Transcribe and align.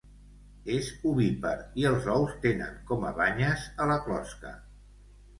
És 0.75 0.87
ovípar 1.09 1.51
i 1.81 1.85
els 1.89 2.07
ous 2.13 2.33
tenen 2.45 2.79
com 2.91 3.05
a 3.09 3.11
banyes 3.19 3.67
a 3.85 3.87
la 3.93 3.99
closca. 4.07 4.55